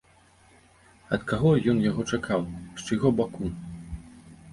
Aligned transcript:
Ад 1.17 1.21
каго 1.31 1.51
ён 1.73 1.77
яго 1.89 2.05
чакаў, 2.17 2.41
з 2.79 2.87
чыйго 2.87 3.07
баку? 3.21 3.51